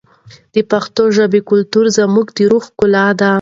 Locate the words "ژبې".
1.17-1.39